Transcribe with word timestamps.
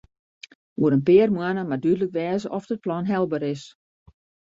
Oer 0.81 0.93
in 0.97 1.03
pear 1.07 1.27
moanne 1.35 1.63
moat 1.69 1.81
dúdlik 1.83 2.15
wêze 2.17 2.47
oft 2.57 2.73
it 2.75 2.83
plan 2.85 3.05
helber 3.11 3.41
is. 3.53 3.63